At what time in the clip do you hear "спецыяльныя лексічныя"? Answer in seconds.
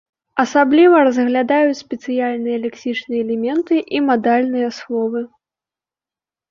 1.83-3.21